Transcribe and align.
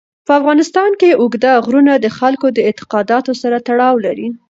په 0.27 0.31
افغانستان 0.39 0.91
کې 0.99 1.17
اوږده 1.21 1.53
غرونه 1.65 1.93
د 1.97 2.07
خلکو 2.17 2.47
د 2.51 2.57
اعتقاداتو 2.67 3.31
سره 3.41 3.57
تړاو 3.67 3.95
لري. 4.05 4.27